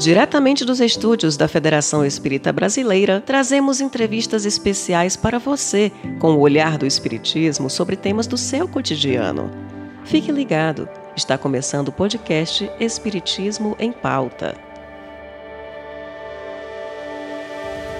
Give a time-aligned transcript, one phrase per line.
[0.00, 6.78] Diretamente dos estúdios da Federação Espírita Brasileira, trazemos entrevistas especiais para você, com o olhar
[6.78, 9.50] do Espiritismo sobre temas do seu cotidiano.
[10.06, 14.56] Fique ligado, está começando o podcast Espiritismo em Pauta.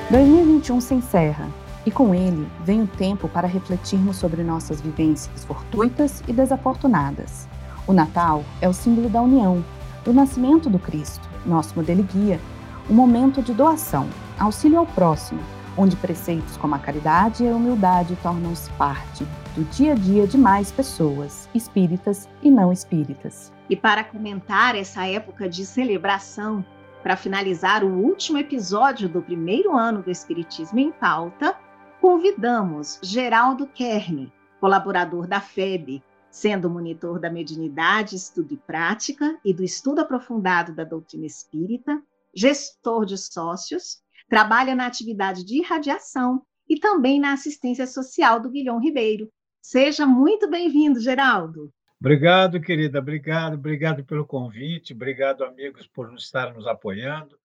[0.08, 1.50] 2021 se encerra
[1.84, 7.46] e com ele vem o tempo para refletirmos sobre nossas vivências fortuitas e desafortunadas.
[7.86, 9.62] O Natal é o símbolo da união,
[10.02, 12.40] do nascimento do Cristo, nosso modelo guia,
[12.88, 14.08] um momento de doação,
[14.38, 15.40] auxílio ao próximo,
[15.76, 20.36] onde preceitos como a caridade e a humildade tornam-se parte do dia a dia de
[20.36, 23.52] mais pessoas, espíritas e não espíritas.
[23.68, 26.64] E para comentar essa época de celebração,
[27.02, 31.56] para finalizar o último episódio do primeiro ano do Espiritismo em Pauta,
[32.00, 39.64] convidamos Geraldo Kern, colaborador da FEB, sendo monitor da mediunidade, estudo e prática e do
[39.64, 42.00] estudo aprofundado da doutrina espírita,
[42.34, 48.78] gestor de sócios, trabalha na atividade de irradiação e também na assistência social do Guilhom
[48.78, 49.28] Ribeiro.
[49.60, 51.72] Seja muito bem-vindo, Geraldo.
[52.00, 53.00] Obrigado, querida.
[53.00, 54.94] Obrigado, obrigado pelo convite.
[54.94, 57.39] Obrigado, amigos, por estar nos apoiando.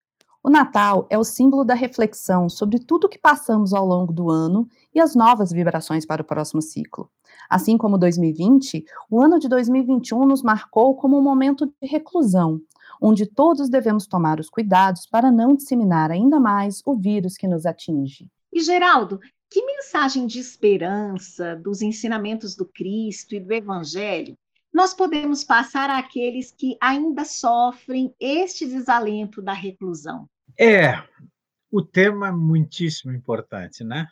[0.43, 4.67] O Natal é o símbolo da reflexão sobre tudo que passamos ao longo do ano
[4.93, 7.11] e as novas vibrações para o próximo ciclo.
[7.47, 12.59] Assim como 2020, o ano de 2021 nos marcou como um momento de reclusão,
[12.99, 17.67] onde todos devemos tomar os cuidados para não disseminar ainda mais o vírus que nos
[17.67, 18.27] atinge.
[18.51, 24.35] E Geraldo, que mensagem de esperança dos ensinamentos do Cristo e do Evangelho
[24.73, 30.29] nós podemos passar àqueles que ainda sofrem este desalento da reclusão?
[30.57, 30.93] É,
[31.69, 34.07] o tema é muitíssimo importante, né?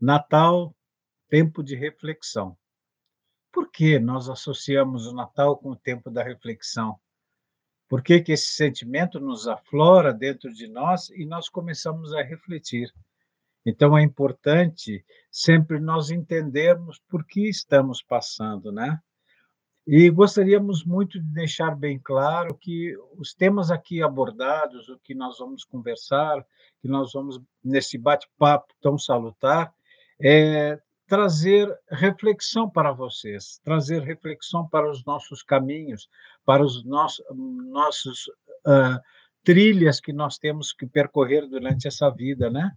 [0.00, 0.74] Natal,
[1.28, 2.56] tempo de reflexão.
[3.52, 6.98] Por que nós associamos o Natal com o tempo da reflexão?
[7.88, 12.92] Por que, que esse sentimento nos aflora dentro de nós e nós começamos a refletir?
[13.64, 18.98] Então é importante sempre nós entendermos por que estamos passando, né?
[19.86, 25.38] E gostaríamos muito de deixar bem claro que os temas aqui abordados, o que nós
[25.38, 26.44] vamos conversar,
[26.80, 29.74] que nós vamos nesse bate-papo tão salutar,
[30.20, 36.08] é trazer reflexão para vocês, trazer reflexão para os nossos caminhos,
[36.44, 38.28] para os nossos, nossos
[38.66, 39.00] uh,
[39.42, 42.70] trilhas que nós temos que percorrer durante essa vida, né?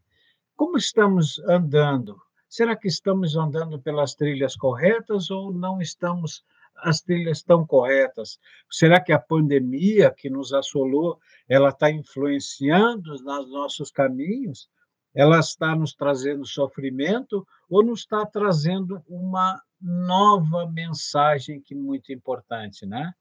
[0.55, 2.19] Como estamos andando?
[2.49, 6.43] Será que estamos andando pelas trilhas corretas ou não estamos
[6.77, 8.37] as trilhas estão corretas?
[8.69, 14.69] Será que a pandemia que nos assolou, ela está influenciando nos nossos caminhos?
[15.13, 22.11] Ela está nos trazendo sofrimento ou nos está trazendo uma nova mensagem que é muito
[22.11, 23.13] importante, né?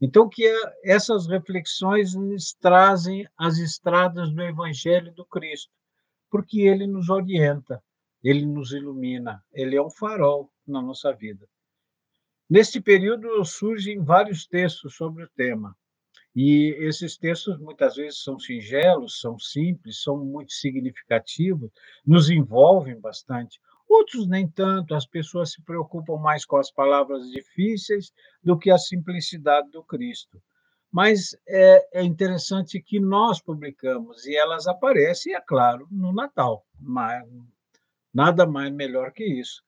[0.00, 0.44] Então que
[0.84, 5.72] essas reflexões nos trazem as estradas do Evangelho do Cristo,
[6.30, 7.82] porque ele nos orienta,
[8.22, 11.46] ele nos ilumina, ele é um farol na nossa vida.
[12.48, 15.74] Neste período surgem vários textos sobre o tema.
[16.34, 21.70] E esses textos muitas vezes são singelos, são simples, são muito significativos,
[22.04, 23.60] nos envolvem bastante.
[23.88, 28.12] Outros nem tanto, as pessoas se preocupam mais com as palavras difíceis
[28.42, 30.42] do que a simplicidade do Cristo.
[30.90, 36.66] Mas é, é interessante que nós publicamos e elas aparecem, é claro, no Natal.
[36.78, 37.24] Mas
[38.12, 39.62] nada mais melhor que isso.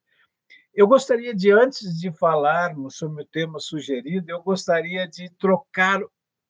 [0.77, 5.99] Eu gostaria de, antes de falarmos sobre o tema sugerido, eu gostaria de trocar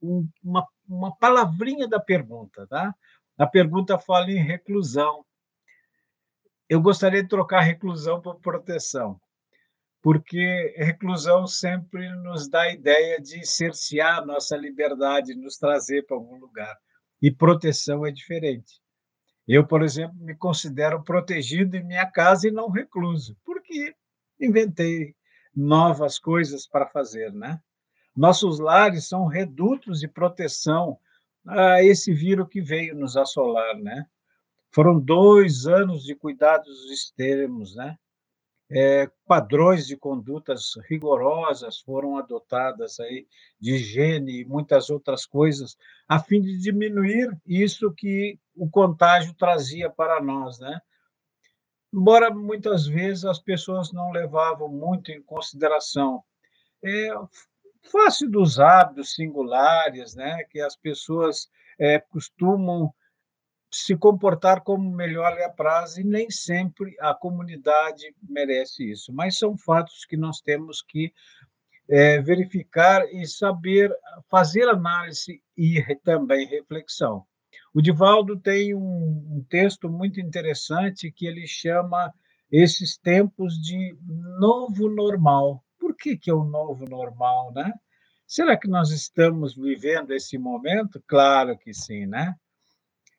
[0.01, 2.67] um, uma, uma palavrinha da pergunta.
[2.67, 2.93] Tá?
[3.37, 5.25] A pergunta fala em reclusão.
[6.67, 9.17] Eu gostaria de trocar reclusão por proteção,
[10.01, 16.37] porque reclusão sempre nos dá a ideia de cercear nossa liberdade, nos trazer para algum
[16.37, 16.75] lugar.
[17.21, 18.81] E proteção é diferente.
[19.47, 23.95] Eu, por exemplo, me considero protegido em minha casa e não recluso, porque
[24.39, 25.15] inventei
[25.55, 27.59] novas coisas para fazer, né?
[28.15, 30.97] Nossos lares são redutos de proteção
[31.47, 34.05] a esse vírus que veio nos assolar, né?
[34.71, 37.97] Foram dois anos de cuidados extremos, né?
[38.69, 43.25] É, padrões de condutas rigorosas foram adotadas aí
[43.59, 49.89] de higiene e muitas outras coisas a fim de diminuir isso que o contágio trazia
[49.89, 50.81] para nós, né?
[51.93, 56.23] Embora muitas vezes as pessoas não levavam muito em consideração.
[56.83, 57.09] É
[57.91, 61.49] fácil dos hábitos singulares, né, que as pessoas
[61.79, 62.93] é, costumam
[63.71, 69.13] se comportar como melhor lhe apraz e nem sempre a comunidade merece isso.
[69.13, 71.13] Mas são fatos que nós temos que
[71.89, 73.93] é, verificar e saber
[74.29, 77.25] fazer análise e também reflexão.
[77.77, 82.11] O Divaldo tem um, um texto muito interessante que ele chama
[82.51, 83.95] esses tempos de
[84.39, 85.63] novo normal.
[85.77, 87.71] Por que, que é o novo normal, né?
[88.25, 90.99] Será que nós estamos vivendo esse momento?
[91.05, 92.33] Claro que sim, né?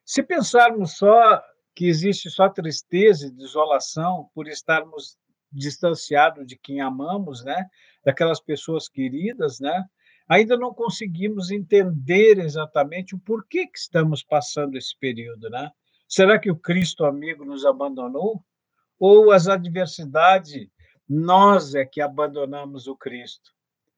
[0.03, 1.41] Se pensarmos só
[1.73, 5.17] que existe só tristeza e desolação por estarmos
[5.49, 7.65] distanciados de quem amamos, né?
[8.03, 9.85] Daquelas pessoas queridas, né?
[10.29, 15.71] Ainda não conseguimos entender exatamente o porquê que estamos passando esse período, né?
[16.07, 18.43] Será que o Cristo amigo nos abandonou?
[18.99, 20.67] Ou as adversidades,
[21.07, 23.51] nós é que abandonamos o Cristo?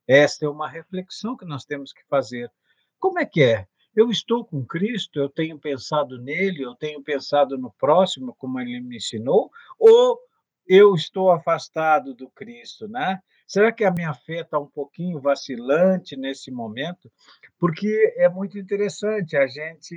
[0.07, 2.50] Esta é uma reflexão que nós temos que fazer.
[2.98, 3.68] Como é que é?
[3.94, 8.80] Eu estou com Cristo, eu tenho pensado nele, eu tenho pensado no próximo, como ele
[8.80, 10.18] me ensinou, ou
[10.66, 13.22] eu estou afastado do Cristo, né?
[13.51, 17.12] Será que a minha fé está um pouquinho vacilante nesse momento?
[17.59, 19.94] Porque é muito interessante, a gente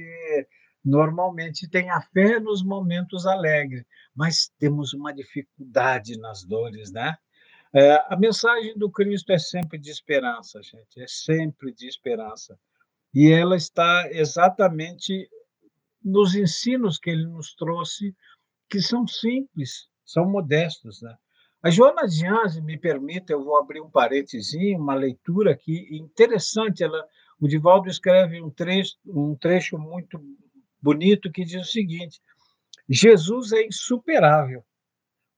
[0.85, 7.17] normalmente tem a fé nos momentos alegres, mas temos uma dificuldade nas dores, né?
[7.73, 12.59] É, a mensagem do Cristo é sempre de esperança, gente, é sempre de esperança.
[13.15, 15.31] E ela está exatamente
[16.03, 18.17] nos ensinos que ele nos trouxe,
[18.69, 21.01] que são simples, são modestos.
[21.03, 21.17] Né?
[21.65, 26.85] A Joana Dianzi, me permita, eu vou abrir um parentezinho, uma leitura aqui interessante.
[26.85, 27.09] Ela,
[27.41, 30.21] o Divaldo escreve um trecho, um trecho muito
[30.79, 32.21] bonito que diz o seguinte:
[32.87, 34.63] Jesus é insuperável.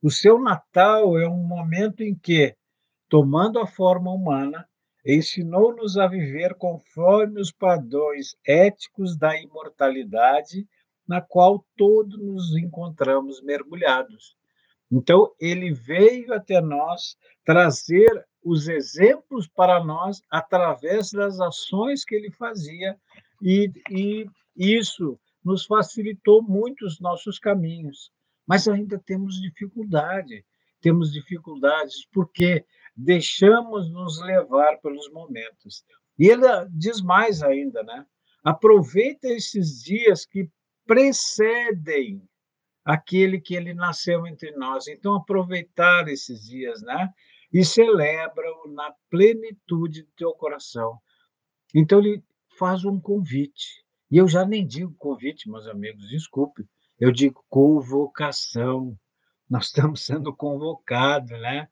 [0.02, 2.56] O seu Natal é um momento em que,
[3.08, 4.68] tomando a forma humana,
[5.06, 10.66] ensinou-nos a viver conforme os padrões éticos da imortalidade
[11.06, 14.36] na qual todos nos encontramos mergulhados.
[14.96, 22.30] Então, ele veio até nós trazer os exemplos para nós através das ações que ele
[22.30, 22.96] fazia,
[23.42, 24.26] e, e
[24.58, 28.10] isso nos facilitou muito os nossos caminhos
[28.46, 30.44] mas ainda temos dificuldade.
[30.80, 32.64] Temos dificuldades porque
[32.96, 35.84] deixamos nos levar pelos momentos.
[36.18, 38.06] E ele diz mais ainda, né?
[38.44, 40.48] Aproveita esses dias que
[40.86, 42.22] precedem
[42.86, 44.88] aquele que ele nasceu entre nós.
[44.88, 47.12] Então, aproveitar esses dias, né?
[47.52, 50.98] E celebra-o na plenitude do teu coração.
[51.74, 52.24] Então, ele
[52.58, 53.84] faz um convite.
[54.10, 56.64] E eu já nem digo convite, meus amigos, desculpe
[56.98, 58.96] eu digo convocação.
[59.48, 61.68] Nós estamos sendo convocados, né?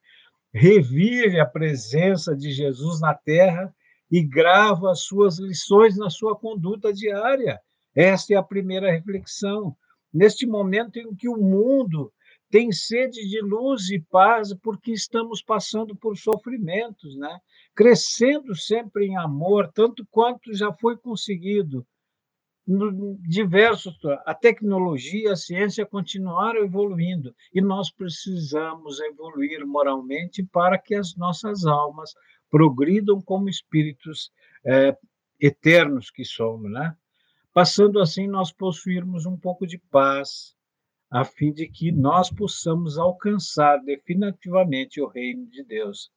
[0.53, 3.73] Revive a presença de Jesus na terra
[4.09, 7.59] e grava as suas lições na sua conduta diária.
[7.93, 9.75] Esta é a primeira reflexão.
[10.15, 12.09] Neste momento em que o mundo
[12.49, 17.37] tem sede de luz e paz porque estamos passando por sofrimentos, né?
[17.75, 21.85] Crescendo sempre em amor, tanto quanto já foi conseguido
[23.27, 23.93] diversos
[24.25, 31.65] a tecnologia, a ciência continuaram evoluindo e nós precisamos evoluir moralmente para que as nossas
[31.65, 32.13] almas
[32.49, 34.31] progridam como espíritos
[34.65, 34.97] é,
[35.41, 36.95] eternos que somos, né?
[37.55, 40.53] Passando assim nós possuirmos um pouco de paz,
[41.09, 46.11] a fim de que nós possamos alcançar definitivamente o reino de Deus.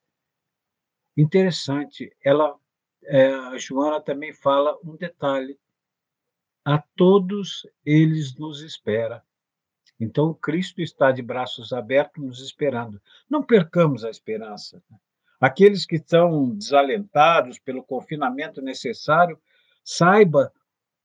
[1.16, 2.58] Interessante, ela,
[3.04, 5.56] é, Joana também fala um detalhe
[6.64, 9.22] a todos eles nos espera.
[10.00, 13.00] Então, Cristo está de braços abertos nos esperando.
[13.30, 14.82] Não percamos a esperança.
[15.40, 19.40] Aqueles que estão desalentados pelo confinamento necessário,
[19.84, 20.52] saiba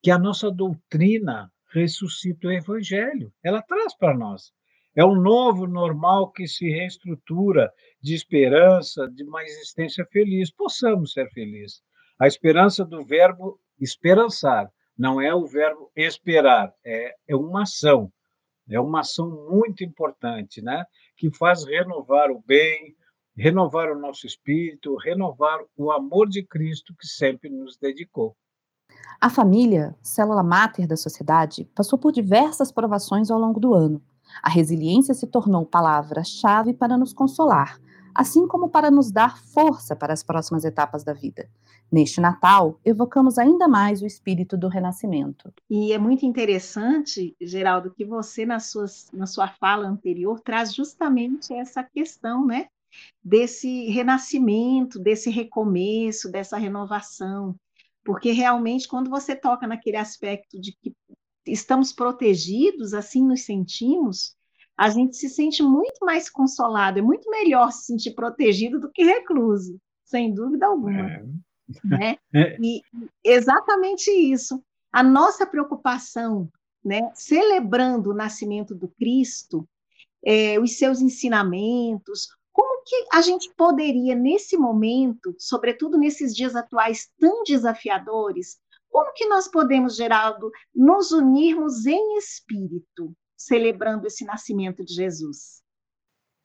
[0.04, 3.32] que a nossa doutrina ressuscita o evangelho.
[3.42, 4.52] Ela traz para nós.
[4.96, 10.52] É um novo normal que se reestrutura de esperança, de uma existência feliz.
[10.52, 11.82] Possamos ser felizes.
[12.20, 18.12] A esperança do verbo esperançar não é o verbo esperar, é, é uma ação.
[18.70, 20.86] É uma ação muito importante, né?
[21.18, 22.96] Que faz renovar o bem,
[23.36, 28.38] renovar o nosso espírito, renovar o amor de Cristo que sempre nos dedicou.
[29.20, 34.02] A família, célula máter da sociedade, passou por diversas provações ao longo do ano.
[34.42, 37.80] A resiliência se tornou palavra-chave para nos consolar,
[38.14, 41.48] assim como para nos dar força para as próximas etapas da vida.
[41.92, 45.54] Neste Natal, evocamos ainda mais o espírito do renascimento.
[45.70, 51.54] E é muito interessante, Geraldo, que você, na sua, na sua fala anterior, traz justamente
[51.54, 52.68] essa questão, né?
[53.24, 57.56] Desse renascimento, desse recomeço, dessa renovação.
[58.04, 60.94] Porque realmente, quando você toca naquele aspecto de que
[61.46, 64.36] estamos protegidos, assim nos sentimos,
[64.78, 69.04] a gente se sente muito mais consolado, é muito melhor se sentir protegido do que
[69.04, 69.80] recluso.
[70.04, 71.00] sem dúvida alguma.
[71.00, 71.24] É.
[71.84, 72.18] Né?
[72.36, 72.58] É.
[72.62, 72.82] E
[73.24, 74.62] exatamente isso.
[74.92, 76.52] A nossa preocupação,
[76.84, 79.68] né, celebrando o nascimento do Cristo,
[80.24, 82.28] é, os seus ensinamentos,
[82.86, 88.58] que a gente poderia, nesse momento, sobretudo nesses dias atuais tão desafiadores,
[88.90, 95.64] como que nós podemos, Geraldo, nos unirmos em espírito, celebrando esse nascimento de Jesus?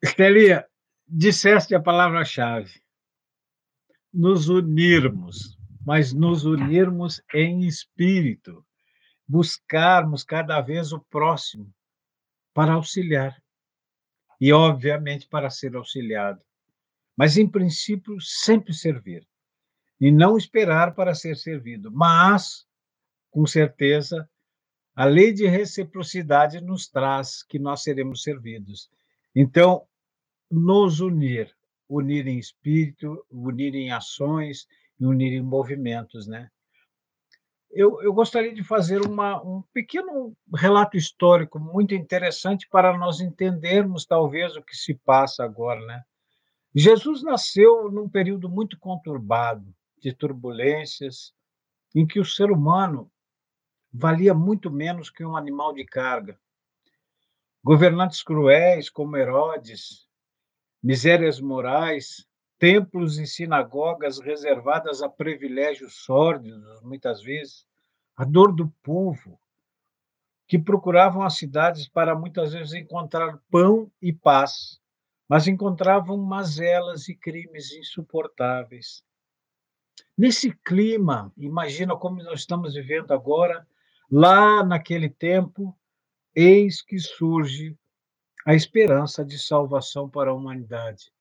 [0.03, 0.67] Estelia,
[1.07, 2.83] disseste a palavra-chave.
[4.13, 8.65] Nos unirmos, mas nos unirmos em espírito,
[9.27, 11.71] buscarmos cada vez o próximo
[12.55, 13.37] para auxiliar
[14.41, 16.41] e, obviamente, para ser auxiliado.
[17.17, 19.27] Mas, em princípio, sempre servir.
[20.01, 21.91] E não esperar para ser servido.
[21.91, 22.67] Mas,
[23.31, 24.29] com certeza,
[24.95, 28.89] a lei de reciprocidade nos traz que nós seremos servidos.
[29.35, 29.87] Então,
[30.51, 31.55] nos unir,
[31.89, 34.67] unir em espírito, unir em ações,
[35.01, 36.51] unir em movimentos, né?
[37.71, 44.07] Eu, eu gostaria de fazer uma, um pequeno relato histórico muito interessante para nós entendermos,
[44.07, 45.81] talvez, o que se passa agora.
[45.85, 46.03] Né?
[46.75, 51.35] Jesus nasceu num período muito conturbado, de turbulências,
[51.95, 53.11] em que o ser humano
[53.93, 56.39] valia muito menos que um animal de carga.
[57.65, 60.07] Governantes cruéis como Herodes,
[60.83, 62.28] misérias morais,
[62.59, 67.65] templos e sinagogas reservadas a privilégios sórdidos, muitas vezes,
[68.17, 69.39] a dor do povo,
[70.47, 74.81] que procuravam as cidades para muitas vezes encontrar pão e paz,
[75.29, 79.05] mas encontravam mazelas e crimes insuportáveis.
[80.17, 83.67] Nesse clima, imagina como nós estamos vivendo agora,
[84.11, 85.77] lá naquele tempo,
[86.35, 87.77] eis que surge
[88.45, 91.13] a esperança de salvação para a humanidade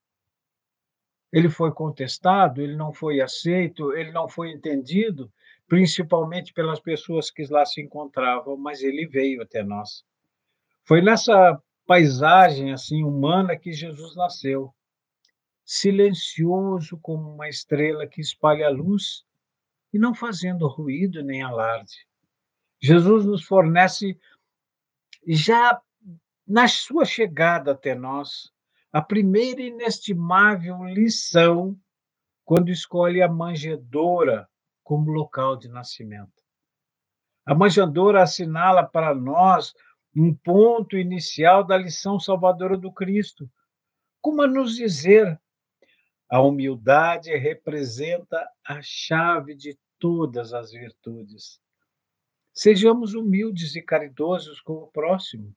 [1.31, 5.31] ele foi contestado, ele não foi aceito, ele não foi entendido,
[5.67, 10.05] principalmente pelas pessoas que lá se encontravam, mas ele veio até nós.
[10.86, 14.74] Foi nessa paisagem assim humana que Jesus nasceu,
[15.65, 19.25] silencioso como uma estrela que espalha a luz
[19.93, 22.07] e não fazendo ruído nem alarde.
[22.81, 24.17] Jesus nos fornece
[25.27, 25.81] já
[26.48, 28.51] na sua chegada até nós
[28.91, 31.77] a primeira inestimável lição
[32.46, 34.48] quando escolhe a manjedoura
[34.84, 36.44] como local de nascimento.
[37.46, 39.74] A manjedoura assinala para nós
[40.15, 43.50] um ponto inicial da lição salvadora do Cristo,
[44.22, 45.39] como a nos dizer
[46.29, 51.60] a humildade representa a chave de todas as virtudes.
[52.53, 55.56] Sejamos humildes e caridosos com o próximo.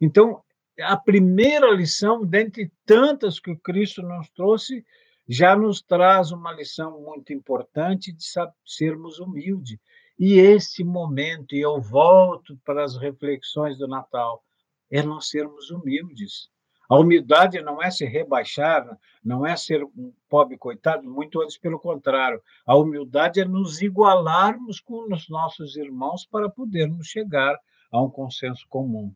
[0.00, 0.44] Então,
[0.80, 4.84] a primeira lição, dentre tantas que o Cristo nos trouxe,
[5.28, 8.24] já nos traz uma lição muito importante de
[8.64, 9.78] sermos humildes.
[10.18, 14.42] E esse momento, e eu volto para as reflexões do Natal,
[14.90, 16.48] é nós sermos humildes.
[16.88, 18.86] A humildade não é se rebaixar,
[19.24, 22.40] não é ser um pobre coitado, muito antes pelo contrário.
[22.64, 27.58] A humildade é nos igualarmos com os nossos irmãos para podermos chegar
[27.90, 29.12] a um consenso comum.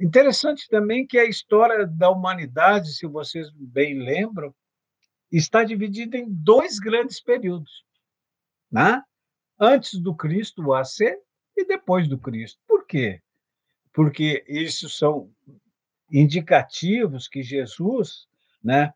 [0.00, 4.54] Interessante também que a história da humanidade, se vocês bem lembram,
[5.30, 7.84] está dividida em dois grandes períodos,
[8.72, 9.02] né?
[9.58, 11.00] Antes do Cristo, o AC,
[11.54, 12.58] e depois do Cristo.
[12.66, 13.20] Por quê?
[13.92, 15.30] Porque isso são
[16.10, 18.26] indicativos que Jesus,
[18.64, 18.94] né?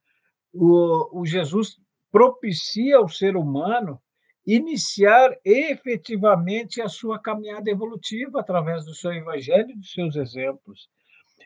[0.55, 1.79] O, o Jesus
[2.11, 4.01] propicia ao ser humano
[4.47, 10.89] iniciar efetivamente a sua caminhada evolutiva através do seu evangelho e dos seus exemplos.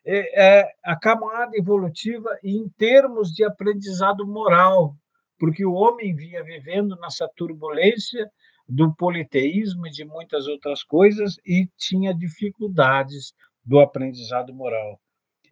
[0.04, 4.96] É, é, a caminhada evolutiva em termos de aprendizado moral,
[5.38, 8.30] porque o homem vinha vivendo nessa turbulência
[8.68, 13.32] do politeísmo e de muitas outras coisas e tinha dificuldades
[13.64, 15.00] do aprendizado moral.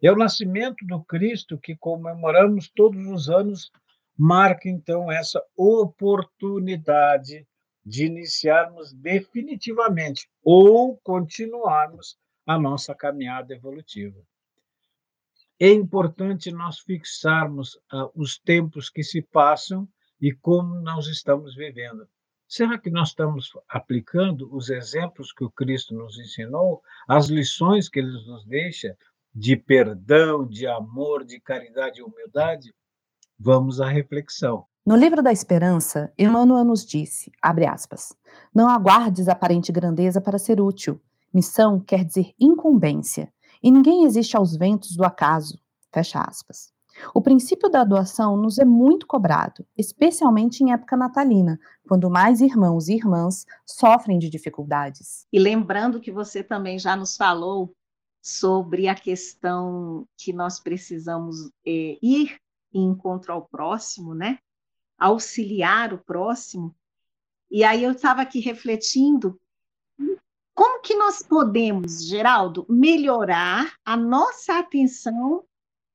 [0.01, 3.71] É o nascimento do Cristo que comemoramos todos os anos
[4.17, 7.47] marca então essa oportunidade
[7.85, 14.19] de iniciarmos definitivamente ou continuarmos a nossa caminhada evolutiva.
[15.59, 19.87] É importante nós fixarmos uh, os tempos que se passam
[20.19, 22.07] e como nós estamos vivendo.
[22.47, 27.99] Será que nós estamos aplicando os exemplos que o Cristo nos ensinou, as lições que
[27.99, 28.97] ele nos deixa
[29.33, 32.73] de perdão, de amor, de caridade e humildade?
[33.39, 34.65] Vamos à reflexão.
[34.85, 38.15] No livro da Esperança, Emmanuel nos disse, abre aspas,
[38.55, 40.99] não aguardes aparente grandeza para ser útil.
[41.33, 45.59] Missão quer dizer incumbência, e ninguém existe aos ventos do acaso,
[45.93, 46.71] fecha aspas.
[47.13, 52.87] O princípio da doação nos é muito cobrado, especialmente em época natalina, quando mais irmãos
[52.87, 55.27] e irmãs sofrem de dificuldades.
[55.31, 57.71] E lembrando que você também já nos falou
[58.21, 62.37] sobre a questão que nós precisamos é, ir
[62.77, 64.39] em encontro ao próximo, né?
[64.97, 66.75] Auxiliar o próximo.
[67.49, 69.39] E aí eu estava aqui refletindo
[70.57, 75.45] como que nós podemos, Geraldo, melhorar a nossa atenção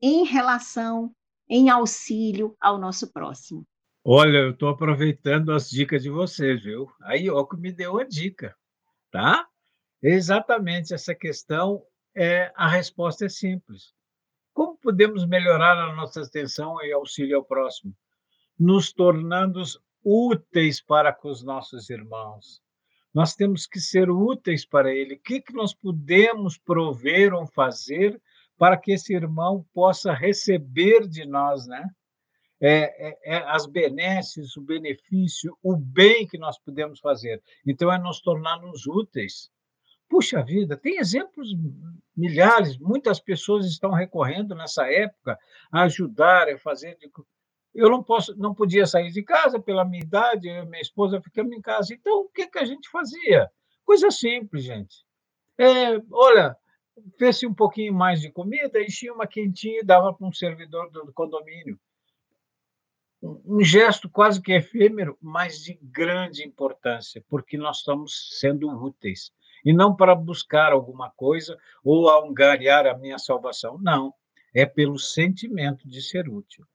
[0.01, 1.13] em relação,
[1.49, 3.67] em auxílio ao nosso próximo?
[4.05, 6.89] Olha, eu estou aproveitando as dicas de vocês, viu?
[7.33, 8.57] Ó, que me deu a dica,
[9.11, 9.49] tá?
[10.01, 11.85] Exatamente essa questão,
[12.15, 13.93] é, a resposta é simples.
[14.53, 17.95] Como podemos melhorar a nossa atenção e auxílio ao próximo?
[18.59, 19.63] Nos tornando
[20.05, 22.61] úteis para com os nossos irmãos.
[23.15, 25.15] Nós temos que ser úteis para ele.
[25.15, 28.21] O que, que nós podemos prover ou fazer
[28.59, 31.85] para que esse irmão possa receber de nós, né?
[32.61, 37.43] É, é, é, as benesses, o benefício, o bem que nós podemos fazer.
[37.67, 39.51] Então, é nos tornarmos úteis.
[40.13, 41.49] Puxa vida, tem exemplos
[42.15, 45.39] milhares, muitas pessoas estão recorrendo nessa época
[45.73, 46.99] a ajudar, a fazer.
[47.75, 51.63] Eu não posso, não podia sair de casa pela minha idade, minha esposa ficamos em
[51.63, 51.95] casa.
[51.95, 53.51] Então, o que, que a gente fazia?
[53.87, 54.97] Coisa simples, gente.
[55.57, 56.55] É, olha,
[57.19, 61.11] fez-se um pouquinho mais de comida, enchia uma quentinha e dava para um servidor do
[61.15, 61.81] condomínio.
[63.23, 69.33] Um gesto quase que efêmero, mas de grande importância, porque nós estamos sendo úteis.
[69.65, 73.79] E não para buscar alguma coisa ou angariar a minha salvação.
[73.81, 74.13] Não.
[74.55, 76.67] É pelo sentimento de ser útil.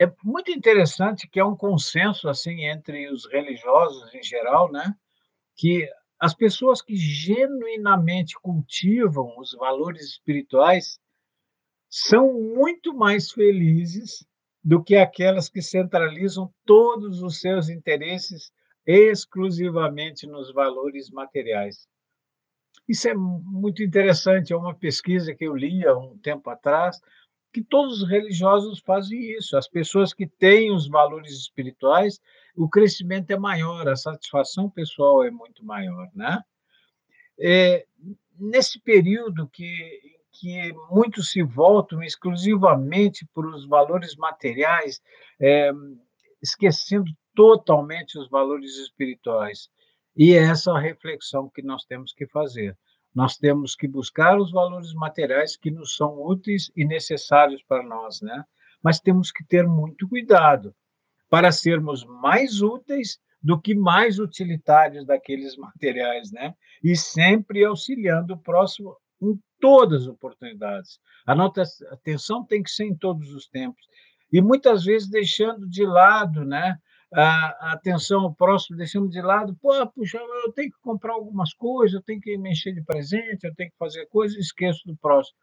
[0.00, 4.94] É muito interessante que há um consenso assim entre os religiosos em geral, né?
[5.56, 5.90] Que
[6.20, 10.98] as pessoas que genuinamente cultivam os valores espirituais
[11.90, 14.26] são muito mais felizes
[14.62, 18.52] do que aquelas que centralizam todos os seus interesses
[18.88, 21.86] exclusivamente nos valores materiais.
[22.88, 26.98] Isso é muito interessante, é uma pesquisa que eu li há um tempo atrás,
[27.52, 29.58] que todos os religiosos fazem isso.
[29.58, 32.18] As pessoas que têm os valores espirituais,
[32.56, 36.42] o crescimento é maior, a satisfação pessoal é muito maior, né?
[37.38, 37.86] É,
[38.38, 45.00] nesse período que que muitos se voltam exclusivamente para os valores materiais,
[45.40, 45.72] é,
[46.40, 49.68] esquecendo totalmente os valores espirituais.
[50.16, 52.76] E é essa reflexão que nós temos que fazer.
[53.14, 58.20] Nós temos que buscar os valores materiais que nos são úteis e necessários para nós,
[58.20, 58.42] né?
[58.82, 60.74] Mas temos que ter muito cuidado
[61.30, 66.56] para sermos mais úteis do que mais utilitários daqueles materiais, né?
[66.82, 70.98] E sempre auxiliando o próximo em todas as oportunidades.
[71.24, 73.86] A nossa atenção tem que ser em todos os tempos.
[74.32, 76.76] E muitas vezes deixando de lado, né?
[77.12, 82.02] A atenção próximo, deixando de lado, pô, puxa, eu tenho que comprar algumas coisas, eu
[82.02, 85.36] tenho que me encher de presente, eu tenho que fazer coisas, esqueço do próximo.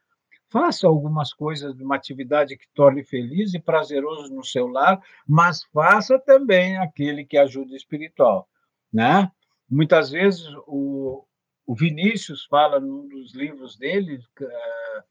[0.52, 5.64] Faça algumas coisas de uma atividade que torne feliz e prazeroso no seu lar, mas
[5.74, 8.48] faça também aquele que ajuda espiritual,
[8.94, 9.32] né?
[9.68, 11.26] Muitas vezes o,
[11.66, 15.04] o Vinícius fala num dos livros dele, uh,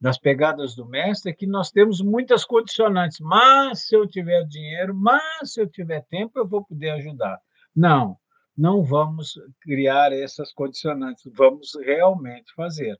[0.00, 3.18] das pegadas do mestre, que nós temos muitas condicionantes.
[3.20, 7.38] Mas se eu tiver dinheiro, mas se eu tiver tempo, eu vou poder ajudar.
[7.76, 8.16] Não,
[8.56, 12.98] não vamos criar essas condicionantes, vamos realmente fazer.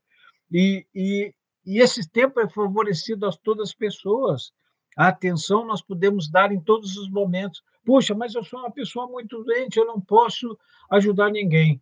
[0.52, 1.34] E, e,
[1.64, 4.52] e esse tempo é favorecido a todas as pessoas.
[4.96, 7.62] A atenção nós podemos dar em todos os momentos.
[7.84, 10.58] Puxa, mas eu sou uma pessoa muito doente, eu não posso
[10.90, 11.80] ajudar ninguém.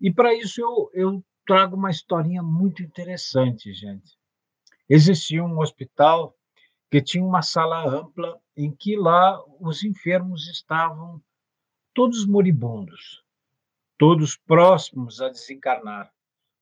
[0.00, 4.16] E para isso eu, eu trago uma historinha muito interessante, gente.
[4.88, 6.36] Existia um hospital
[6.90, 11.22] que tinha uma sala ampla em que lá os enfermos estavam
[11.92, 13.24] todos moribundos,
[13.96, 16.12] todos próximos a desencarnar.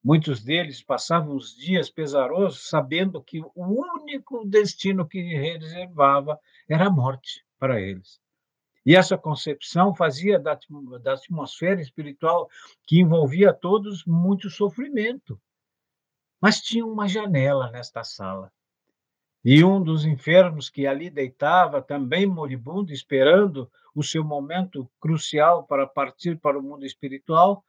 [0.04, 6.90] Muitos deles passavam os dias pesarosos sabendo que o único destino que reservava era a
[6.90, 8.20] morte para eles.
[8.84, 10.58] E essa concepção fazia da,
[11.00, 12.48] da atmosfera espiritual
[12.84, 15.40] que envolvia todos muito sofrimento.
[16.42, 18.52] Mas tinha uma janela nesta sala.
[19.44, 25.86] E um dos enfermos que ali deitava, também moribundo, esperando o seu momento crucial para
[25.86, 27.64] partir para o mundo espiritual,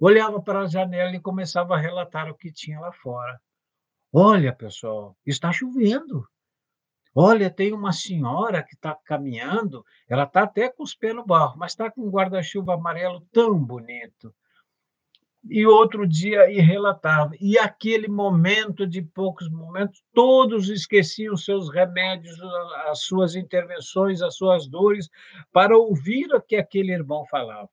[0.00, 3.38] olhava para a janela e começava a relatar o que tinha lá fora.
[4.10, 6.26] Olha, pessoal, está chovendo.
[7.14, 11.58] Olha, tem uma senhora que está caminhando, ela está até com os pés no barro,
[11.58, 14.34] mas está com um guarda-chuva amarelo tão bonito.
[15.48, 17.32] E outro dia e relatava.
[17.40, 22.38] E aquele momento de poucos momentos, todos esqueciam seus remédios,
[22.86, 25.08] as suas intervenções, as suas dores,
[25.52, 27.68] para ouvir o que aquele irmão falava.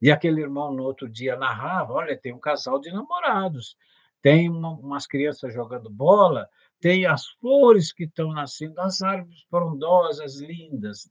[0.00, 3.76] E aquele irmão, no outro dia, narrava: olha, tem um casal de namorados,
[4.20, 6.48] tem uma, umas crianças jogando bola,
[6.80, 11.10] tem as flores que estão nascendo, as árvores frondosas, lindas.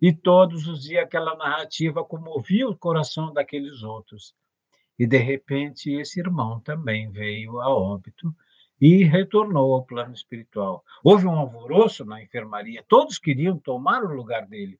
[0.00, 4.34] E todos os dias aquela narrativa comovia o coração daqueles outros.
[4.98, 8.34] E, de repente, esse irmão também veio a óbito
[8.80, 10.84] e retornou ao plano espiritual.
[11.02, 14.78] Houve um alvoroço na enfermaria, todos queriam tomar o lugar dele.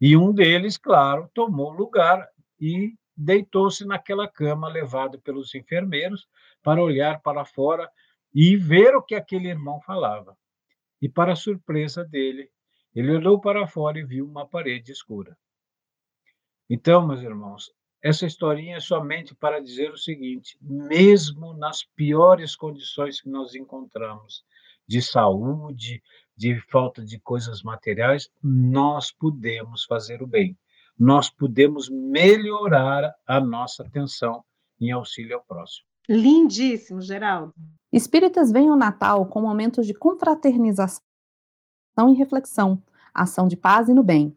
[0.00, 2.28] E um deles, claro, tomou o lugar
[2.60, 6.28] e deitou-se naquela cama levado pelos enfermeiros
[6.62, 7.88] para olhar para fora
[8.34, 10.36] e ver o que aquele irmão falava.
[11.00, 12.50] E, para surpresa dele,
[12.94, 15.36] ele olhou para fora e viu uma parede escura.
[16.68, 23.20] Então, meus irmãos, essa historinha é somente para dizer o seguinte: mesmo nas piores condições
[23.20, 24.44] que nós encontramos,
[24.86, 26.02] de saúde,
[26.36, 30.58] de falta de coisas materiais, nós podemos fazer o bem.
[30.98, 34.44] Nós podemos melhorar a nossa atenção
[34.80, 35.86] em auxílio ao próximo.
[36.08, 37.54] Lindíssimo, Geraldo.
[37.92, 41.00] Espíritas veem o Natal com momentos de confraternização
[42.08, 42.82] e reflexão,
[43.14, 44.36] ação de paz e no bem.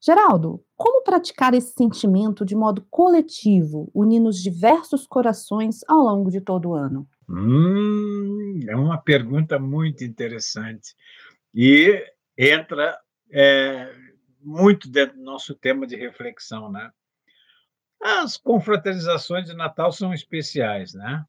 [0.00, 6.40] Geraldo, como praticar esse sentimento de modo coletivo, unindo os diversos corações ao longo de
[6.40, 7.06] todo o ano?
[7.28, 10.94] Hum, é uma pergunta muito interessante
[11.54, 12.02] e
[12.34, 12.98] entra
[13.30, 13.94] é,
[14.40, 16.90] muito dentro do nosso tema de reflexão, né?
[18.02, 21.26] As confraternizações de Natal são especiais, né?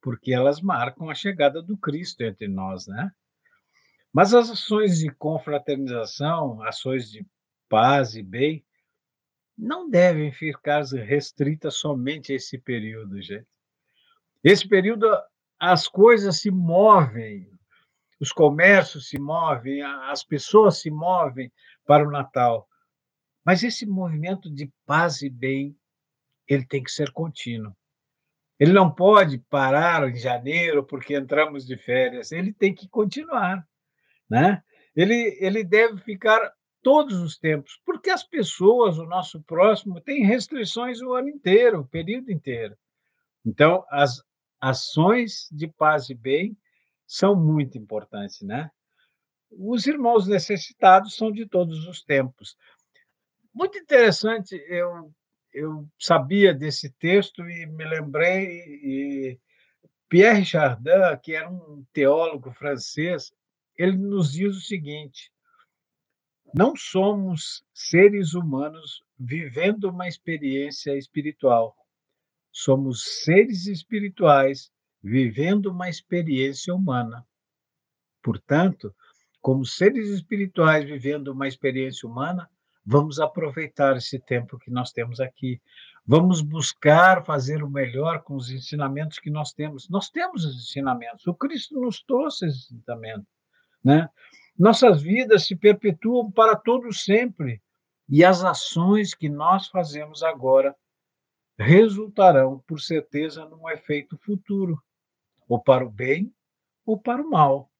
[0.00, 3.10] Porque elas marcam a chegada do Cristo entre nós, né?
[4.10, 7.26] Mas as ações de confraternização, ações de
[7.68, 8.64] paz e bem,
[9.58, 13.46] não devem ficar restritas somente a esse período, gente.
[14.42, 15.06] Esse período,
[15.58, 17.50] as coisas se movem,
[18.20, 21.52] os comércios se movem, as pessoas se movem
[21.84, 22.68] para o Natal.
[23.44, 25.76] Mas esse movimento de paz e bem,
[26.46, 27.76] ele tem que ser contínuo.
[28.60, 33.66] Ele não pode parar em janeiro porque entramos de férias, ele tem que continuar,
[34.28, 34.62] né?
[34.94, 41.00] Ele, ele deve ficar todos os tempos, porque as pessoas, o nosso próximo, têm restrições
[41.00, 42.76] o ano inteiro, o período inteiro.
[43.44, 44.22] Então, as
[44.60, 46.56] ações de paz e bem
[47.06, 48.70] são muito importantes, né?
[49.50, 52.56] Os irmãos necessitados são de todos os tempos.
[53.54, 55.12] Muito interessante, eu,
[55.52, 58.46] eu sabia desse texto e me lembrei,
[58.82, 59.40] e
[60.08, 63.32] Pierre Chardin, que era um teólogo francês,
[63.76, 65.32] ele nos diz o seguinte:
[66.54, 71.76] não somos seres humanos vivendo uma experiência espiritual.
[72.50, 74.70] Somos seres espirituais
[75.02, 77.26] vivendo uma experiência humana.
[78.22, 78.94] Portanto,
[79.40, 82.48] como seres espirituais vivendo uma experiência humana,
[82.84, 85.60] vamos aproveitar esse tempo que nós temos aqui.
[86.06, 89.88] Vamos buscar fazer o melhor com os ensinamentos que nós temos.
[89.88, 91.26] Nós temos os ensinamentos.
[91.26, 93.26] O Cristo nos trouxe esse ensinamento,
[93.84, 94.08] né?
[94.58, 97.62] Nossas vidas se perpetuam para todo sempre
[98.08, 100.74] e as ações que nós fazemos agora
[101.56, 104.82] resultarão, por certeza, num efeito futuro,
[105.48, 106.32] ou para o bem
[106.84, 107.70] ou para o mal.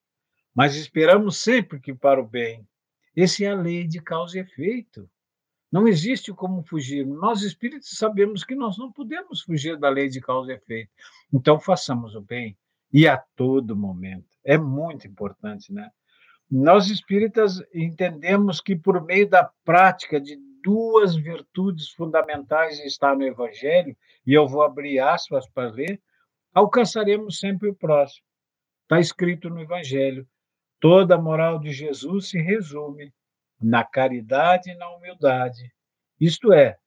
[0.53, 2.67] Mas esperamos sempre que para o bem.
[3.15, 5.09] Essa é a lei de causa e efeito.
[5.71, 7.05] Não existe como fugir.
[7.05, 10.91] Nós espíritos sabemos que nós não podemos fugir da lei de causa e efeito.
[11.33, 12.57] Então façamos o bem
[12.91, 14.37] e a todo momento.
[14.43, 15.91] É muito importante, né?
[16.51, 23.95] Nós espíritas entendemos que por meio da prática de duas virtudes fundamentais está no Evangelho,
[24.25, 26.01] e eu vou abrir aspas para ler,
[26.51, 28.25] alcançaremos sempre o próximo.
[28.81, 30.27] Está escrito no Evangelho:
[30.79, 33.13] toda a moral de Jesus se resume
[33.61, 35.71] na caridade e na humildade,
[36.19, 36.79] isto é,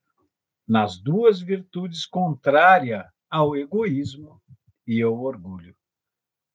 [0.66, 4.42] nas duas virtudes contrárias ao egoísmo
[4.84, 5.76] e ao orgulho.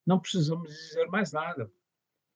[0.05, 1.71] Não precisamos dizer mais nada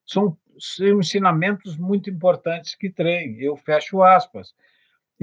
[0.06, 3.40] são, são ensinamentos muito importantes que tem.
[3.40, 4.54] Eu fecho aspas.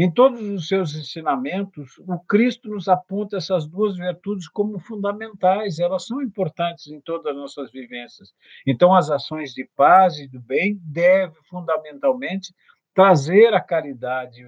[0.02, 6.06] Em todos os seus ensinamentos, o Cristo nos aponta essas duas virtudes como fundamentais, elas
[6.06, 8.34] são importantes em todas as nossas vivências.
[8.66, 12.54] Então, as ações de paz e do bem devem, fundamentalmente,
[12.96, 14.48] trazer a caridade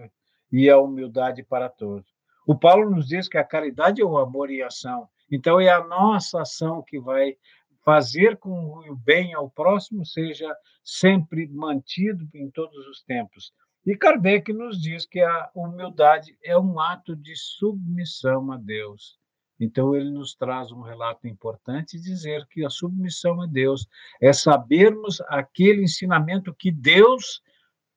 [0.49, 2.09] e a humildade para todos.
[2.47, 5.09] O Paulo nos diz que a caridade é o amor em ação.
[5.29, 7.35] Então, é a nossa ação que vai
[7.83, 8.51] fazer com
[8.89, 13.51] o bem ao próximo seja sempre mantido em todos os tempos.
[13.85, 19.19] E Kardec nos diz que a humildade é um ato de submissão a Deus.
[19.59, 23.87] Então, ele nos traz um relato importante dizer que a submissão a Deus
[24.19, 27.41] é sabermos aquele ensinamento que Deus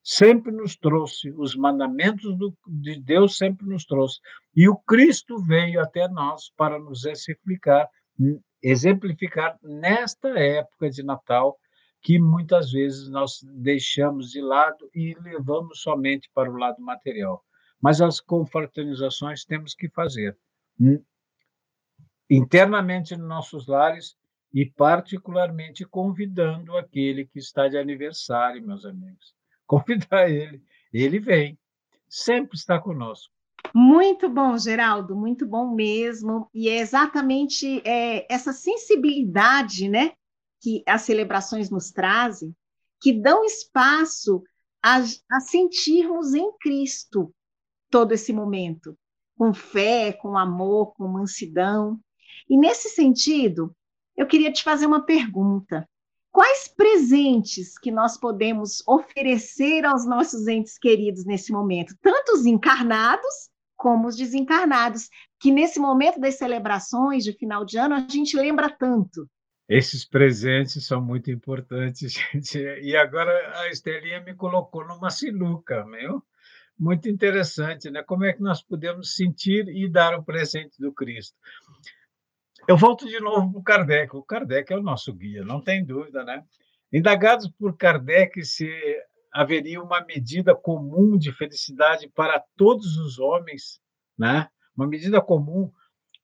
[0.03, 4.19] sempre nos trouxe, os mandamentos do, de Deus sempre nos trouxe.
[4.55, 7.89] E o Cristo veio até nós para nos exemplificar,
[8.65, 11.57] exemplificar nesta época de Natal,
[12.01, 17.43] que muitas vezes nós deixamos de lado e levamos somente para o lado material.
[17.79, 20.35] Mas as confraternizações temos que fazer
[22.29, 24.17] internamente nos nossos lares
[24.51, 29.35] e particularmente convidando aquele que está de aniversário, meus amigos.
[29.67, 31.57] Convidar ele, ele vem,
[32.07, 33.34] sempre está conosco.
[33.77, 36.49] Muito bom, Geraldo, muito bom mesmo.
[36.53, 40.13] E é exatamente é, essa sensibilidade, né,
[40.61, 42.55] que as celebrações nos trazem,
[43.01, 44.41] que dão espaço
[44.81, 47.35] a, a sentirmos em Cristo
[47.89, 48.97] todo esse momento,
[49.37, 51.99] com fé, com amor, com mansidão.
[52.49, 53.75] E nesse sentido,
[54.15, 55.85] eu queria te fazer uma pergunta.
[56.31, 63.53] Quais presentes que nós podemos oferecer aos nossos entes queridos nesse momento, tanto os encarnados
[63.75, 65.09] como os desencarnados,
[65.39, 69.29] que nesse momento das celebrações de final de ano a gente lembra tanto?
[69.67, 72.59] Esses presentes são muito importantes, gente.
[72.59, 76.23] E agora a Estelinha me colocou numa sinuca, meu.
[76.77, 78.03] Muito interessante, né?
[78.03, 81.37] Como é que nós podemos sentir e dar o presente do Cristo?
[82.67, 84.15] Eu volto de novo para o Kardec.
[84.15, 86.43] O Kardec é o nosso guia, não tem dúvida, né?
[86.91, 88.69] Indagados por Kardec se
[89.35, 93.81] haveria uma medida comum de felicidade para todos os homens,
[94.17, 94.49] né?
[94.73, 95.69] Uma medida comum.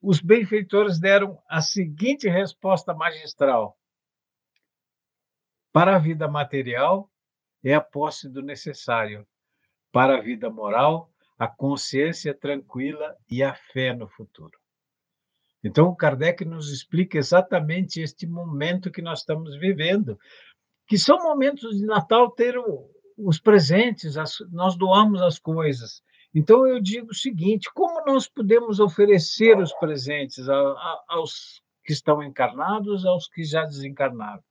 [0.02, 3.78] Os benfeitores deram a seguinte resposta magistral:
[5.74, 7.12] Para a vida material
[7.62, 9.28] é a posse do necessário.
[9.92, 14.58] Para a vida moral, a consciência tranquila e a fé no futuro.
[15.62, 20.18] Então, o Kardec nos explica exatamente este momento que nós estamos vivendo,
[20.88, 22.58] que são momentos de Natal ter
[23.26, 26.02] os presentes, as, nós doamos as coisas.
[26.34, 31.94] Então, eu digo o seguinte: como nós podemos oferecer os presentes a, a, aos que
[31.94, 34.44] estão encarnados, aos que já desencarnaram?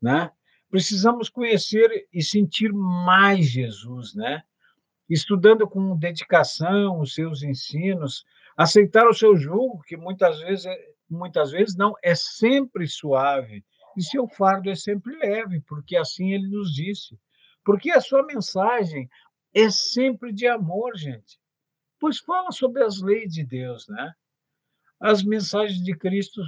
[0.00, 0.30] Né?
[0.70, 4.42] Precisamos conhecer e sentir mais Jesus, né?
[5.08, 8.24] estudando com dedicação os seus ensinos,
[8.56, 10.64] Aceitar o seu jugo, que muitas vezes,
[11.10, 13.64] muitas vezes não, é sempre suave,
[13.96, 17.18] e seu fardo é sempre leve, porque assim ele nos disse.
[17.64, 19.08] Porque a sua mensagem
[19.54, 21.38] é sempre de amor, gente.
[21.98, 24.12] Pois fala sobre as leis de Deus, né?
[25.00, 26.42] As mensagens de Cristo,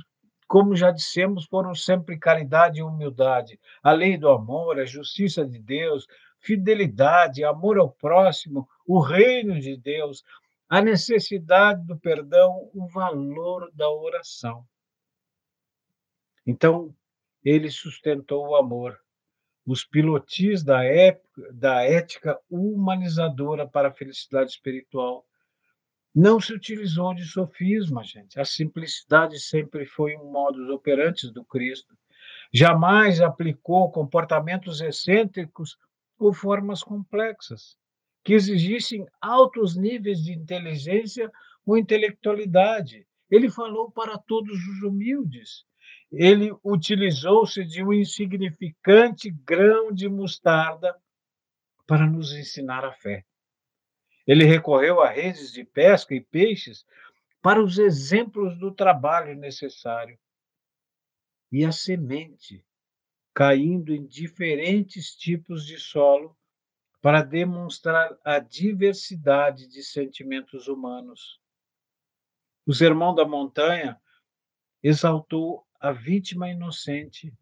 [0.46, 3.58] como já dissemos, foram sempre caridade e humildade.
[3.82, 6.06] A lei do amor, a justiça de Deus,
[6.40, 10.22] fidelidade, amor ao próximo, o reino de Deus,
[10.68, 14.66] a necessidade do perdão, o valor da oração.
[16.46, 16.94] Então,
[17.44, 19.00] ele sustentou o amor,
[19.66, 25.26] os pilotis da, época, da ética humanizadora para a felicidade espiritual.
[26.14, 28.38] Não se utilizou de sofisma, gente.
[28.38, 31.94] A simplicidade sempre foi um modus operandi do Cristo.
[32.52, 35.76] Jamais aplicou comportamentos excêntricos
[36.18, 37.76] ou formas complexas
[38.26, 41.30] que exigissem altos níveis de inteligência
[41.64, 43.06] ou intelectualidade.
[43.30, 45.64] Ele falou para todos os humildes.
[46.10, 50.96] Ele utilizou-se de um insignificante grão de mostarda
[51.86, 53.24] para nos ensinar a fé.
[54.26, 56.84] Ele recorreu a redes de pesca e peixes
[57.40, 60.18] para os exemplos do trabalho necessário.
[61.50, 62.64] E a semente,
[63.32, 66.36] caindo em diferentes tipos de solo,
[67.00, 71.40] para demonstrar a diversidade de sentimentos humanos.
[72.66, 74.00] O Sermão da Montanha
[74.82, 77.32] exaltou a vítima inocente,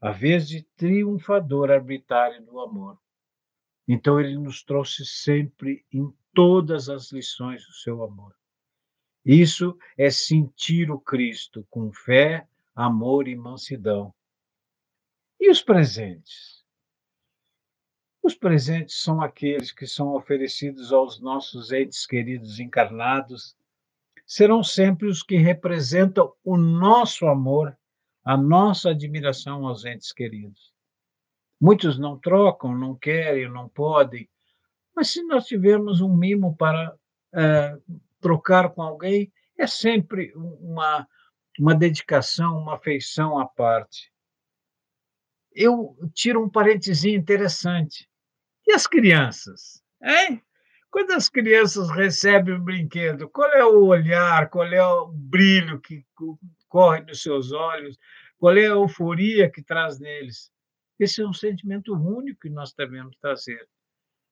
[0.00, 2.98] a vez de triunfador arbitrário do amor.
[3.86, 8.34] Então ele nos trouxe sempre em todas as lições do seu amor.
[9.24, 14.12] Isso é sentir o Cristo com fé, amor e mansidão.
[15.38, 16.64] E os presentes?
[18.20, 23.56] Os presentes são aqueles que são oferecidos aos nossos entes queridos encarnados,
[24.26, 27.76] serão sempre os que representam o nosso amor,
[28.24, 30.72] a nossa admiração aos entes queridos.
[31.60, 34.28] Muitos não trocam, não querem, não podem,
[34.94, 36.94] mas se nós tivermos um mimo para
[37.34, 37.78] é,
[38.20, 41.06] trocar com alguém, é sempre uma,
[41.58, 44.12] uma dedicação, uma afeição à parte.
[45.52, 48.08] Eu tiro um parentezinho interessante.
[48.66, 49.82] E as crianças?
[50.02, 50.42] Hein?
[50.90, 56.04] Quando as crianças recebem um brinquedo, qual é o olhar, qual é o brilho que
[56.72, 57.98] corre nos seus olhos,
[58.38, 60.50] qual é a euforia que traz neles?
[60.98, 63.68] Esse é um sentimento único que nós devemos trazer.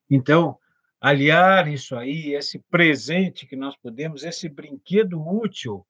[0.09, 0.59] Então,
[0.99, 5.87] aliar isso aí, esse presente que nós podemos, esse brinquedo útil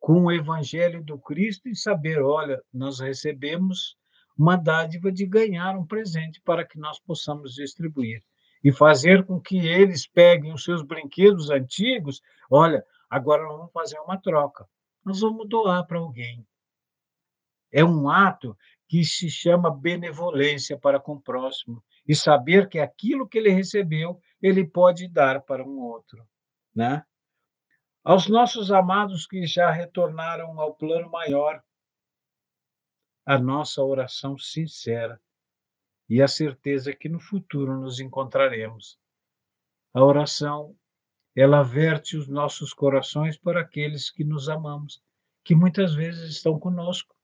[0.00, 3.94] com o evangelho do Cristo e saber, olha, nós recebemos
[4.36, 8.22] uma dádiva de ganhar um presente para que nós possamos distribuir
[8.64, 12.22] e fazer com que eles peguem os seus brinquedos antigos.
[12.50, 14.66] Olha, agora vamos fazer uma troca.
[15.04, 16.46] Nós vamos doar para alguém.
[17.72, 23.26] É um ato que se chama benevolência para com o próximo e saber que aquilo
[23.26, 26.28] que ele recebeu, ele pode dar para um outro,
[26.74, 27.04] né?
[28.04, 31.62] Aos nossos amados que já retornaram ao plano maior,
[33.24, 35.20] a nossa oração sincera
[36.08, 38.98] e a certeza que no futuro nos encontraremos.
[39.94, 40.76] A oração,
[41.34, 45.02] ela verte os nossos corações para aqueles que nos amamos,
[45.44, 47.14] que muitas vezes estão conosco.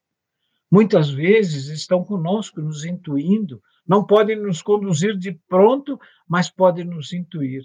[0.70, 7.12] Muitas vezes estão conosco, nos intuindo, não podem nos conduzir de pronto, mas podem nos
[7.12, 7.62] intuir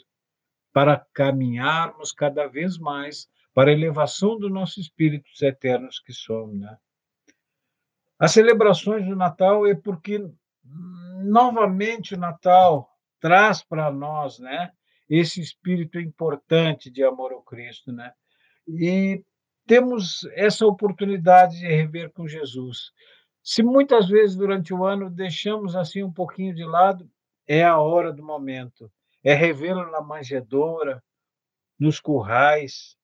[0.71, 6.57] para caminharmos cada vez mais para a elevação dos nossos espíritos eternos que somos.
[6.59, 6.77] Né?
[8.17, 10.25] As celebrações do Natal é porque
[11.23, 14.71] novamente o Natal traz para nós, né,
[15.09, 18.11] esse espírito importante de amor ao Cristo, né?
[18.67, 19.23] E
[19.65, 22.91] temos essa oportunidade de rever com Jesus.
[23.41, 27.09] Se muitas vezes durante o ano deixamos assim um pouquinho de lado,
[27.47, 28.91] é a hora do momento.
[29.23, 31.03] É revê-lo na manjedoura,
[31.79, 32.97] nos currais,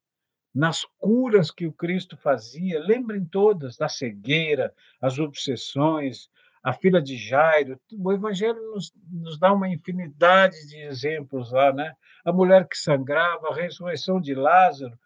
[0.53, 2.79] nas curas que o Cristo fazia.
[2.79, 6.29] Lembrem todas da cegueira, as obsessões,
[6.61, 7.79] a filha de Jairo.
[7.91, 11.95] O Evangelho nos, nos dá uma infinidade de exemplos lá, né?
[12.23, 14.97] A mulher que sangrava, a ressurreição de Lázaro,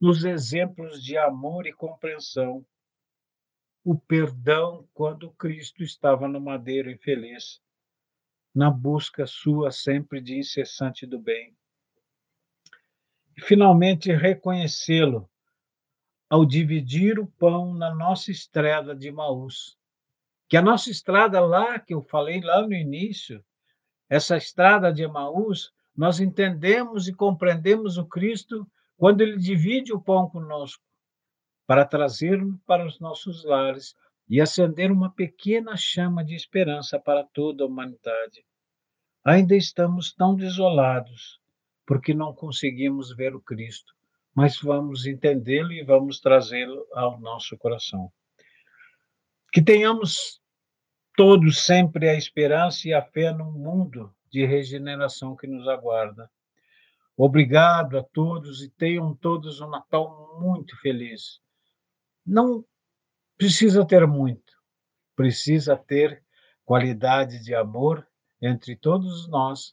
[0.00, 2.64] nos exemplos de amor e compreensão.
[3.84, 7.60] O perdão quando Cristo estava no madeiro infeliz,
[8.54, 11.56] na busca sua sempre de incessante do bem.
[13.36, 15.28] E finalmente reconhecê-lo
[16.30, 19.76] ao dividir o pão na nossa estrada de Maús
[20.48, 23.44] que a nossa estrada lá, que eu falei lá no início,
[24.08, 30.28] essa estrada de Emaús, nós entendemos e compreendemos o Cristo quando ele divide o pão
[30.28, 30.82] conosco,
[31.66, 33.94] para trazermos para os nossos lares
[34.28, 38.44] e acender uma pequena chama de esperança para toda a humanidade.
[39.24, 41.40] Ainda estamos tão desolados
[41.86, 43.94] porque não conseguimos ver o Cristo,
[44.34, 48.10] mas vamos entendê-lo e vamos trazê-lo ao nosso coração.
[49.54, 50.40] Que tenhamos
[51.16, 56.28] todos sempre a esperança e a fé no mundo de regeneração que nos aguarda.
[57.16, 61.38] Obrigado a todos e tenham todos um Natal muito feliz.
[62.26, 62.64] Não
[63.38, 64.52] precisa ter muito,
[65.14, 66.24] precisa ter
[66.64, 68.04] qualidade de amor
[68.42, 69.72] entre todos nós,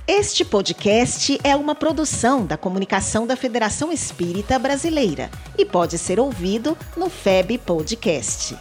[0.07, 6.77] Este podcast é uma produção da comunicação da Federação Espírita Brasileira e pode ser ouvido
[6.95, 8.55] no FEB Podcast.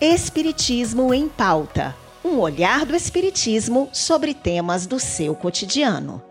[0.00, 6.27] Espiritismo em Pauta um olhar do Espiritismo sobre temas do seu cotidiano.